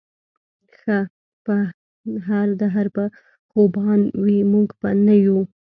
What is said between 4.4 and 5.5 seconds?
مونږ به نۀ يو